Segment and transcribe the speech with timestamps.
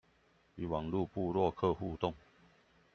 [0.55, 2.15] 與網路部落客互動